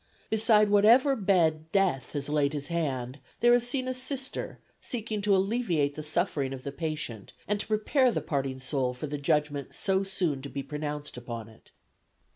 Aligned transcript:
Beside 0.31 0.71
whatever 0.71 1.15
bed 1.15 1.71
death 1.71 2.13
has 2.13 2.27
laid 2.27 2.53
his 2.53 2.69
hand, 2.69 3.19
there 3.39 3.53
is 3.53 3.67
seen 3.69 3.87
a 3.87 3.93
Sister 3.93 4.57
seeking 4.81 5.21
to 5.21 5.35
alleviate 5.35 5.93
the 5.93 6.01
suffering 6.01 6.53
of 6.53 6.63
the 6.63 6.71
patient 6.71 7.33
and 7.47 7.59
to 7.59 7.67
prepare 7.67 8.09
the 8.11 8.19
parting 8.19 8.59
soul 8.59 8.95
for 8.95 9.05
the 9.05 9.19
judgment 9.19 9.75
so 9.75 10.01
soon 10.01 10.41
to 10.41 10.49
be 10.49 10.63
pronounced 10.63 11.17
upon 11.17 11.47
it." 11.47 11.69